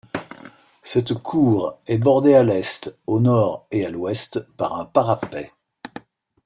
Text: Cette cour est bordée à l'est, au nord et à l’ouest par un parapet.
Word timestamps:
Cette 0.81 1.13
cour 1.13 1.77
est 1.85 1.99
bordée 1.99 2.33
à 2.33 2.41
l'est, 2.41 2.91
au 3.05 3.19
nord 3.19 3.67
et 3.69 3.85
à 3.85 3.91
l’ouest 3.91 4.39
par 4.57 4.79
un 4.79 4.85
parapet. 4.85 5.51